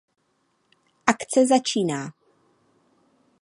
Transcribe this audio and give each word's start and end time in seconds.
Akce 1.07 1.45
začíná. 1.45 2.11